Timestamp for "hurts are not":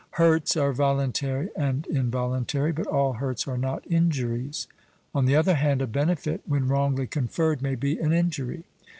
3.13-3.85